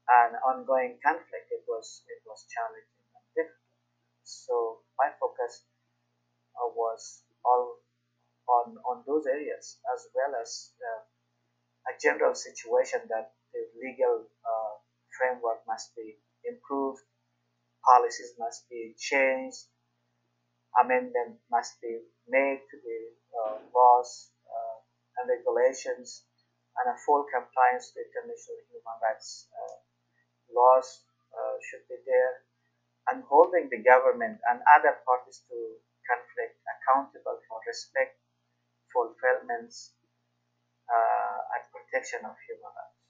and 0.06 0.38
ongoing 0.46 0.98
conflict, 1.02 1.50
it 1.50 1.62
was 1.66 2.02
it 2.06 2.22
was 2.26 2.46
challenging 2.50 3.06
and 3.14 3.26
difficult. 3.34 3.82
So 4.22 4.82
my 4.98 5.10
focus 5.18 5.66
uh, 6.54 6.70
was 6.74 7.22
all 7.44 7.78
on 8.46 8.78
on 8.86 9.02
those 9.06 9.26
areas 9.26 9.78
as 9.94 10.06
well 10.14 10.34
as 10.40 10.74
uh, 10.78 11.02
a 11.90 11.98
general 11.98 12.34
situation 12.34 13.00
that 13.10 13.34
the 13.52 13.62
legal 13.80 14.26
uh, 14.44 14.74
framework 15.16 15.60
must 15.68 15.94
be 15.94 16.18
improved, 16.44 17.02
policies 17.84 18.34
must 18.38 18.68
be 18.68 18.94
changed, 18.98 19.68
amendment 20.80 21.38
must 21.50 21.80
be 21.80 22.00
made 22.28 22.60
to 22.70 22.76
the 22.80 23.00
uh, 23.36 23.58
laws 23.74 24.32
uh, 24.48 24.76
and 25.18 25.28
regulations, 25.28 26.24
and 26.80 26.88
a 26.88 26.96
full 27.04 27.24
compliance 27.28 27.92
with 27.92 28.08
international 28.08 28.60
human 28.72 28.96
rights 29.04 29.48
uh, 29.52 29.76
laws 30.54 31.04
uh, 31.36 31.56
should 31.60 31.84
be 31.88 31.98
there, 32.08 32.44
and 33.12 33.24
holding 33.28 33.68
the 33.68 33.82
government 33.84 34.40
and 34.48 34.60
other 34.78 34.96
parties 35.04 35.44
to 35.48 35.56
conflict 36.08 36.56
accountable 36.64 37.38
for 37.48 37.60
respect, 37.68 38.16
fulfillments, 38.92 39.92
uh, 40.88 41.38
and 41.56 41.62
protection 41.72 42.20
of 42.24 42.36
human 42.48 42.72
rights. 42.72 43.01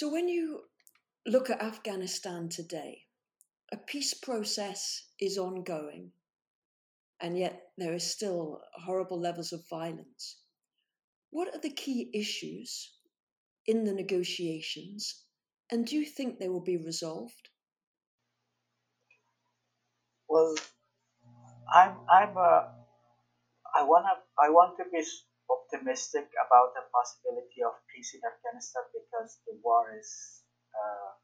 So, 0.00 0.08
when 0.08 0.30
you 0.30 0.62
look 1.26 1.50
at 1.50 1.60
Afghanistan 1.60 2.48
today, 2.48 3.02
a 3.70 3.76
peace 3.76 4.14
process 4.14 5.10
is 5.20 5.36
ongoing, 5.36 6.12
and 7.20 7.36
yet 7.36 7.72
there 7.76 7.92
is 7.92 8.10
still 8.10 8.62
horrible 8.72 9.20
levels 9.20 9.52
of 9.52 9.68
violence. 9.68 10.38
What 11.28 11.54
are 11.54 11.60
the 11.60 11.68
key 11.68 12.10
issues 12.14 12.94
in 13.66 13.84
the 13.84 13.92
negotiations? 13.92 15.22
And 15.70 15.86
do 15.86 15.96
you 15.96 16.06
think 16.06 16.38
they 16.38 16.48
will 16.48 16.64
be 16.64 16.78
resolved? 16.78 17.50
Well, 20.30 20.54
I'm 21.74 21.96
I'm 22.10 22.38
uh, 22.38 22.62
I 23.76 23.82
wanna 23.82 24.14
I 24.42 24.48
want 24.48 24.78
to 24.78 24.84
be 24.90 25.04
optimistic 25.70 26.26
about 26.34 26.74
the 26.74 26.82
possibility 26.90 27.62
of 27.62 27.78
peace 27.94 28.14
in 28.14 28.20
Afghanistan 28.26 28.82
because 28.90 29.38
the 29.46 29.54
war 29.62 29.86
is 29.94 30.42
uh, 30.74 31.14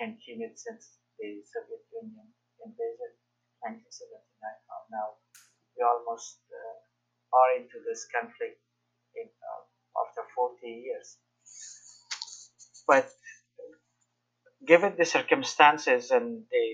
continued 0.00 0.56
since 0.56 0.96
the 1.20 1.44
Soviet 1.44 1.84
Union 1.92 2.24
invasion 2.64 3.12
1979. 3.60 4.40
Now 4.88 5.20
we 5.76 5.84
almost 5.84 6.40
uh, 6.48 7.36
are 7.36 7.60
into 7.60 7.84
this 7.84 8.08
conflict 8.08 8.56
in, 9.12 9.28
uh, 9.28 9.62
after 10.00 10.24
40 10.34 10.64
years. 10.64 11.20
But 12.88 13.12
given 14.66 14.96
the 14.96 15.04
circumstances 15.04 16.10
and 16.10 16.48
the 16.50 16.66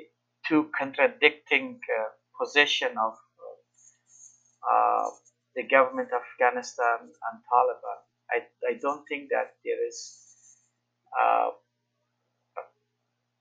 two 0.47 0.71
contradicting 0.79 1.81
uh, 1.83 2.15
position 2.39 2.95
of 2.95 3.19
uh, 4.63 5.11
the 5.57 5.65
government 5.65 6.11
of 6.13 6.23
Afghanistan 6.35 6.99
and 7.01 7.37
Taliban, 7.51 8.01
I, 8.31 8.39
I 8.71 8.79
don't 8.81 9.05
think 9.09 9.31
that 9.31 9.55
there 9.65 9.87
is 9.89 9.99
uh, 11.19 11.51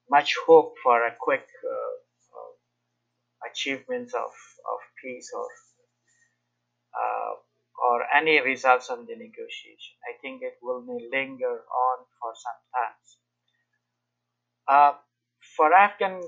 much 0.09 0.35
hope 0.47 0.75
for 0.83 1.05
a 1.05 1.15
quick 1.19 1.47
uh, 1.63 1.95
uh, 2.37 3.49
achievement 3.51 4.13
of, 4.15 4.31
of 4.31 4.79
peace 5.03 5.31
or 5.35 5.47
uh, 6.95 7.35
or 7.77 8.03
any 8.15 8.39
results 8.41 8.89
on 8.89 9.05
the 9.05 9.15
negotiation. 9.15 9.95
I 10.07 10.17
think 10.21 10.41
it 10.41 10.57
will 10.61 10.85
linger 11.11 11.57
on 11.59 11.97
for 12.21 12.33
some 12.35 12.61
time. 12.73 12.97
Uh, 14.67 14.93
for 15.57 15.73
Afghan 15.73 16.21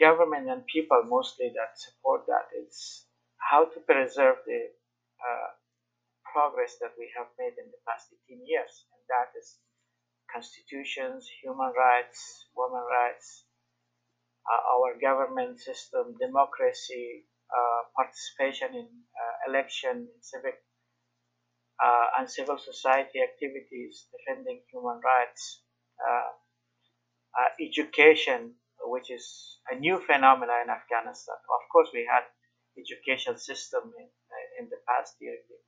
government 0.00 0.48
and 0.48 0.64
people 0.66 1.02
mostly 1.06 1.52
that 1.54 1.78
support 1.78 2.26
that, 2.26 2.46
it's 2.54 3.06
how 3.38 3.64
to 3.66 3.80
preserve 3.80 4.36
the 4.46 4.70
progress 6.32 6.76
that 6.80 6.92
we 6.98 7.08
have 7.16 7.30
made 7.38 7.54
in 7.58 7.70
the 7.70 7.80
past 7.86 8.10
18 8.28 8.42
years, 8.46 8.86
and 8.92 9.02
that 9.08 9.30
is 9.38 9.58
constitutions, 10.32 11.28
human 11.42 11.72
rights, 11.76 12.48
women 12.56 12.82
rights, 12.90 13.44
uh, 14.50 14.62
our 14.74 14.98
government 15.00 15.60
system, 15.60 16.16
democracy, 16.20 17.24
uh, 17.48 17.80
participation 17.96 18.74
in 18.74 18.88
uh, 18.88 19.50
election, 19.50 20.08
civic 20.20 20.58
uh, 21.82 22.06
and 22.18 22.30
civil 22.30 22.58
society 22.58 23.20
activities 23.22 24.06
defending 24.14 24.60
human 24.72 25.00
rights, 25.02 25.62
uh, 26.02 26.30
uh, 27.38 27.50
education, 27.60 28.54
which 28.86 29.10
is 29.10 29.58
a 29.70 29.74
new 29.76 29.98
phenomenon 30.06 30.62
in 30.64 30.70
Afghanistan. 30.70 31.36
Of 31.50 31.62
course, 31.72 31.88
we 31.92 32.06
had 32.10 32.24
education 32.78 33.38
system 33.38 33.92
in, 33.98 34.08
in 34.64 34.70
the 34.72 34.80
past 34.88 35.14
year, 35.20 35.36
the 35.48 35.58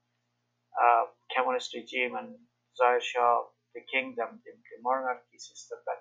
communist 1.36 1.74
regime 1.74 2.16
and 2.16 2.36
Zahir 2.76 3.00
Shah, 3.02 3.42
the 3.74 3.82
kingdom, 3.92 4.40
the, 4.44 4.52
the 4.52 4.78
monarchy 4.82 5.38
system, 5.38 5.78
but 5.86 6.00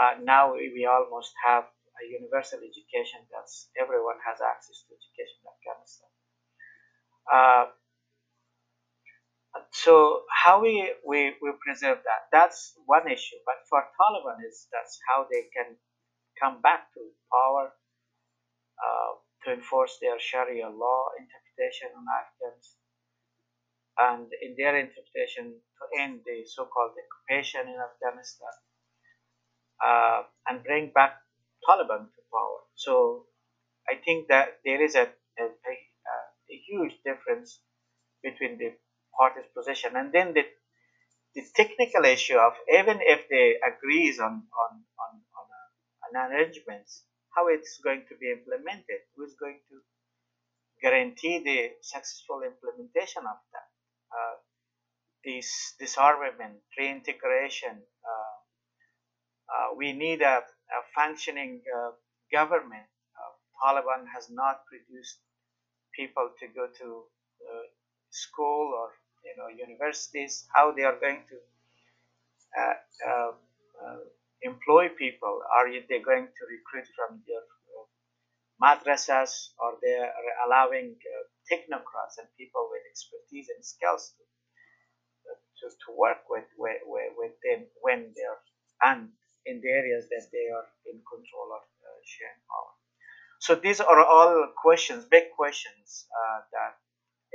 uh, 0.00 0.14
now 0.24 0.54
we 0.54 0.86
almost 0.86 1.32
have 1.44 1.64
a 2.02 2.04
universal 2.10 2.60
education 2.60 3.20
that's 3.32 3.70
everyone 3.80 4.18
has 4.26 4.40
access 4.40 4.84
to 4.88 4.94
education 4.96 5.38
in 5.44 5.48
Afghanistan. 5.52 6.10
Uh, 7.32 7.66
so 9.72 10.22
how 10.30 10.62
we, 10.62 10.92
we, 11.06 11.34
we 11.42 11.50
preserve 11.64 11.98
that 12.04 12.30
that's 12.32 12.74
one 12.86 13.06
issue 13.10 13.36
but 13.46 13.56
for 13.70 13.82
taliban 14.00 14.38
is 14.48 14.68
that's 14.72 14.98
how 15.08 15.26
they 15.30 15.44
can 15.56 15.76
come 16.40 16.60
back 16.62 16.92
to 16.94 17.00
power 17.32 17.72
uh, 18.80 19.12
to 19.44 19.54
enforce 19.54 19.98
their 20.02 20.18
sharia 20.20 20.68
law 20.68 21.04
interpretation 21.54 21.88
on 21.96 22.04
afghans 22.20 22.76
and 23.98 24.26
in 24.42 24.54
their 24.58 24.76
interpretation 24.78 25.54
to 25.78 25.84
end 26.02 26.20
the 26.26 26.42
so-called 26.44 26.92
occupation 26.98 27.68
in 27.68 27.78
afghanistan 27.78 28.54
uh, 29.84 30.22
and 30.48 30.64
bring 30.64 30.90
back 30.94 31.14
taliban 31.68 32.10
to 32.10 32.20
power 32.32 32.60
so 32.74 33.24
i 33.88 33.94
think 34.04 34.28
that 34.28 34.58
there 34.64 34.82
is 34.82 34.94
a, 34.94 35.06
a, 35.38 35.44
a, 35.44 35.74
a 36.50 36.56
huge 36.66 36.98
difference 37.04 37.60
between 38.22 38.58
the 38.58 38.72
parties' 39.18 39.52
position. 39.54 39.94
And 39.94 40.12
then 40.12 40.34
the, 40.34 40.44
the 41.34 41.44
technical 41.54 42.04
issue 42.04 42.36
of 42.36 42.54
even 42.72 42.98
if 43.00 43.28
they 43.28 43.60
agrees 43.60 44.18
on, 44.18 44.42
on, 44.48 44.72
on, 44.98 45.12
on 45.38 45.46
a, 45.46 45.62
an 46.08 46.12
and 46.16 46.32
arrangements, 46.32 47.04
how 47.36 47.48
it's 47.48 47.78
going 47.84 48.02
to 48.08 48.16
be 48.16 48.32
implemented, 48.32 49.04
who 49.14 49.24
is 49.24 49.36
going 49.38 49.60
to 49.68 49.76
guarantee 50.84 51.40
the 51.42 51.60
successful 51.80 52.42
implementation 52.44 53.24
of 53.24 53.38
that. 53.52 53.68
Uh, 54.12 54.36
this 55.24 55.48
disarmament, 55.80 56.60
reintegration. 56.78 57.80
Uh, 58.04 58.36
uh, 59.52 59.68
we 59.76 59.92
need 59.92 60.20
a, 60.20 60.44
a 60.78 60.80
functioning 60.94 61.62
uh, 61.74 61.90
government. 62.30 62.84
Uh, 63.16 63.32
Taliban 63.56 64.04
has 64.14 64.28
not 64.30 64.66
produced 64.66 65.18
people 65.96 66.28
to 66.38 66.46
go 66.48 66.66
to 66.80 66.88
uh, 67.48 67.64
school 68.10 68.72
or 68.76 68.88
you 69.24 69.34
know 69.38 69.48
universities. 69.48 70.44
How 70.54 70.72
they 70.76 70.82
are 70.82 71.00
going 71.00 71.24
to 71.32 71.36
employ 74.42 74.88
people? 74.98 75.40
Are 75.56 75.66
they 75.72 76.00
going 76.04 76.28
to 76.28 76.42
recruit 76.54 76.88
from 76.94 77.22
their 77.26 77.44
madrasas 78.62 79.54
or 79.58 79.78
they 79.82 79.96
are 79.98 80.12
allowing 80.46 80.94
uh, 80.94 81.24
technocrats 81.50 82.18
and 82.18 82.28
people 82.38 82.68
with 82.70 82.82
expertise 82.90 83.48
and 83.54 83.64
skills 83.64 84.14
to, 84.16 85.32
to, 85.58 85.66
to 85.70 85.88
work 85.96 86.22
with, 86.30 86.46
with, 86.58 86.80
with 87.16 87.34
them 87.42 87.66
when 87.82 88.12
they're 88.14 88.40
and 88.82 89.08
in 89.46 89.60
the 89.60 89.68
areas 89.68 90.08
that 90.08 90.26
they 90.32 90.48
are 90.52 90.68
in 90.86 91.00
control 91.04 91.48
of 91.56 91.62
uh, 91.62 92.00
sharing 92.04 92.42
power. 92.48 92.72
So 93.40 93.54
these 93.54 93.80
are 93.80 94.00
all 94.04 94.48
questions, 94.56 95.04
big 95.04 95.30
questions 95.36 96.06
uh, 96.08 96.40
that 96.52 96.74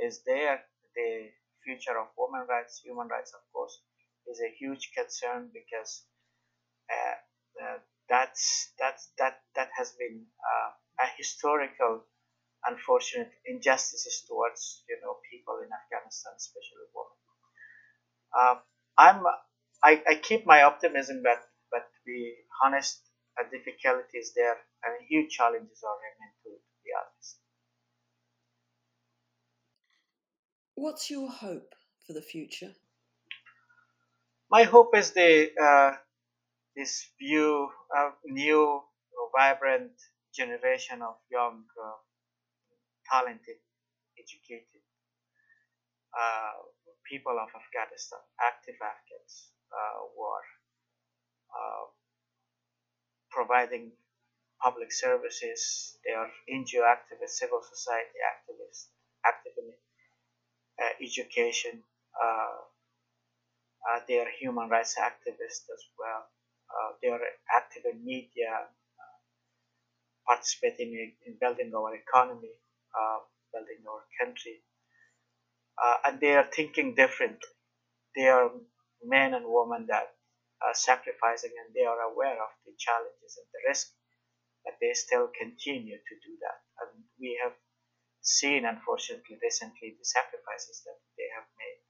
is 0.04 0.22
there. 0.26 0.60
The 0.94 1.30
future 1.64 1.98
of 1.98 2.08
women 2.18 2.46
rights, 2.48 2.80
human 2.84 3.08
rights, 3.08 3.32
of 3.34 3.40
course, 3.52 3.78
is 4.26 4.40
a 4.40 4.50
huge 4.58 4.90
concern 4.96 5.50
because 5.54 6.04
uh, 6.90 7.16
uh 7.62 7.78
that's 8.08 8.72
that's 8.78 9.12
that 9.18 9.38
that 9.54 9.70
has 9.76 9.92
been 9.92 10.26
uh, 10.42 10.70
a 11.02 11.06
historical 11.16 12.04
unfortunate 12.66 13.32
injustices 13.46 14.24
towards 14.28 14.84
you 14.88 14.98
know 15.02 15.16
people 15.30 15.58
in 15.64 15.70
Afghanistan, 15.72 16.32
especially 16.36 16.86
women. 16.94 17.18
Uh, 18.36 18.56
I'm 18.98 19.24
I, 19.82 20.02
I 20.08 20.14
keep 20.16 20.46
my 20.46 20.62
optimism, 20.62 21.22
but 21.22 21.40
but 21.70 21.82
to 21.82 22.00
be 22.06 22.34
honest, 22.64 23.00
a 23.38 23.44
difficulty 23.50 24.18
is 24.18 24.32
there 24.34 24.56
and 24.84 25.06
huge 25.08 25.30
challenges 25.32 25.82
are 25.84 25.96
remain 25.96 26.32
to, 26.44 26.50
to 26.50 26.76
be 26.84 26.90
honest. 26.98 27.36
What's 30.74 31.10
your 31.10 31.28
hope 31.30 31.74
for 32.06 32.12
the 32.12 32.22
future? 32.22 32.74
My 34.50 34.64
hope 34.64 34.96
is 34.96 35.12
the 35.12 35.50
uh, 35.56 35.96
this 36.76 37.06
view 37.18 37.70
of 37.96 38.12
new, 38.24 38.82
vibrant 39.36 39.92
generation 40.34 41.02
of 41.02 41.16
young, 41.30 41.64
uh, 41.82 41.98
talented, 43.10 43.58
educated 44.18 44.82
uh, 46.14 46.54
people 47.06 47.38
of 47.38 47.48
Afghanistan, 47.54 48.20
active 48.42 48.78
Afghans 48.82 49.50
uh, 49.70 49.98
who 50.14 50.22
are 50.22 50.48
uh, 51.54 51.84
providing 53.30 53.92
public 54.62 54.92
services. 54.92 55.96
They 56.04 56.12
are 56.12 56.30
NGO 56.50 56.82
activists, 56.86 57.38
civil 57.42 57.62
society 57.62 58.18
activists, 58.22 58.90
active 59.26 59.52
in 59.58 59.72
uh, 60.82 60.92
education. 61.02 61.82
Uh, 62.14 62.58
they 64.06 64.18
are 64.18 64.30
human 64.38 64.68
rights 64.68 64.96
activists 64.98 65.66
as 65.74 65.82
well. 65.98 66.24
they 67.02 67.08
are 67.08 67.20
active 67.56 67.82
in 67.90 68.04
media, 68.04 68.68
participating 70.30 70.94
in, 70.94 71.10
in 71.26 71.34
building 71.42 71.72
our 71.74 71.94
economy, 71.96 72.54
uh, 72.94 73.20
building 73.54 73.82
our 73.90 74.04
country. 74.22 74.62
Uh, 75.82 75.96
and 76.06 76.20
they 76.20 76.36
are 76.36 76.48
thinking 76.54 76.94
differently. 76.94 77.50
They 78.16 78.28
are 78.28 78.50
men 79.04 79.34
and 79.34 79.46
women 79.46 79.86
that 79.88 80.14
are 80.62 80.74
sacrificing 80.74 81.52
and 81.64 81.74
they 81.74 81.84
are 81.86 82.00
aware 82.12 82.36
of 82.42 82.50
the 82.66 82.74
challenges 82.78 83.38
and 83.38 83.48
the 83.54 83.62
risk, 83.68 83.88
but 84.64 84.74
they 84.80 84.92
still 84.94 85.30
continue 85.38 85.98
to 85.98 86.14
do 86.26 86.32
that. 86.42 86.58
And 86.82 87.04
we 87.20 87.38
have 87.44 87.54
seen, 88.22 88.66
unfortunately, 88.66 89.38
recently 89.42 89.96
the 89.98 90.06
sacrifices 90.06 90.82
that 90.86 90.98
they 91.18 91.28
have 91.36 91.46
made. 91.58 91.80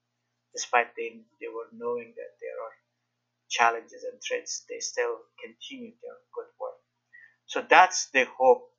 Despite 0.55 0.96
they, 0.96 1.20
they 1.40 1.48
were 1.53 1.70
knowing 1.72 2.14
that 2.16 2.33
there 2.40 2.59
are 2.64 2.74
challenges 3.50 4.05
and 4.05 4.20
threats, 4.22 4.64
they 4.68 4.81
still 4.81 5.20
continue 5.42 5.92
their 6.03 6.18
good 6.35 6.50
work. 6.61 6.79
So 7.50 7.66
that's 7.68 8.10
the 8.14 8.26
hope. 8.38 8.70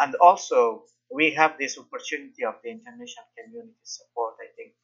And 0.00 0.16
also, 0.16 0.86
we 1.14 1.30
have 1.38 1.54
this 1.56 1.78
opportunity 1.78 2.44
of 2.44 2.56
the 2.64 2.70
international 2.70 3.30
community 3.38 3.78
support. 3.84 4.34
I 4.42 4.50
think 4.56 4.74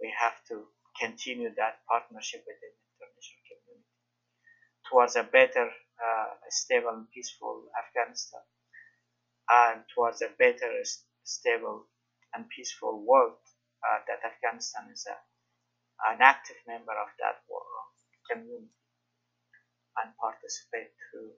we 0.00 0.08
have 0.18 0.40
to 0.48 0.64
continue 0.98 1.52
that 1.56 1.84
partnership 1.84 2.44
with 2.48 2.56
the 2.56 2.70
international 2.96 3.44
community 3.44 3.92
towards 4.88 5.16
a 5.16 5.24
better, 5.24 5.68
uh, 5.68 6.32
stable, 6.48 6.96
and 6.96 7.10
peaceful 7.12 7.68
Afghanistan, 7.76 8.40
and 9.50 9.84
towards 9.94 10.22
a 10.22 10.32
better, 10.38 10.72
stable, 11.24 11.84
and 12.32 12.48
peaceful 12.48 13.04
world. 13.04 13.36
Uh, 13.84 14.00
that 14.08 14.24
Afghanistan 14.24 14.88
is 14.90 15.04
a, 15.06 15.16
an 16.10 16.18
active 16.22 16.56
member 16.66 16.96
of 16.96 17.08
that 17.20 17.44
world, 17.52 17.92
community 18.32 18.72
and 20.00 20.12
participate 20.20 20.92
through 21.10 21.32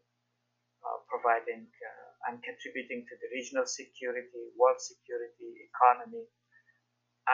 providing 1.08 1.66
uh, 1.68 2.30
and 2.30 2.42
contributing 2.42 3.04
to 3.08 3.14
the 3.20 3.28
regional 3.32 3.66
security, 3.66 4.52
world 4.56 4.80
security, 4.80 5.68
economy, 5.70 6.24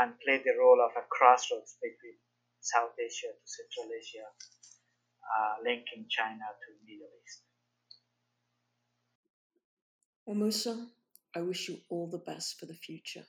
and 0.01 0.19
play 0.21 0.43
the 0.43 0.55
role 0.59 0.81
of 0.83 0.93
a 0.99 1.05
crossroads 1.11 1.79
between 1.79 2.19
South 2.61 2.95
Asia 2.99 3.31
to 3.31 3.45
Central 3.47 3.93
Asia, 3.95 4.27
uh, 4.27 5.55
linking 5.63 6.07
China 6.11 6.47
to 6.63 6.69
Middle 6.87 7.13
East. 7.23 7.45
Well, 10.27 10.89
I 11.37 11.41
wish 11.43 11.69
you 11.69 11.79
all 11.91 12.09
the 12.09 12.19
best 12.19 12.59
for 12.59 12.67
the 12.67 12.75
future. 12.75 13.25